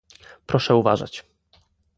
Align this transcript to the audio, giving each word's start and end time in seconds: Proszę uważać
Proszę 0.45 0.75
uważać 0.75 1.25